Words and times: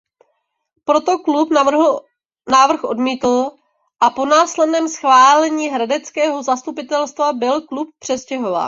Proto 0.85 1.19
klub 1.19 1.49
návrh 2.51 2.83
odmítl 2.83 3.51
a 4.01 4.09
po 4.09 4.25
následném 4.25 4.87
schválení 4.89 5.67
hradeckého 5.67 6.43
zastupitelstva 6.43 7.33
byl 7.33 7.61
klub 7.67 7.89
přestěhován. 7.99 8.59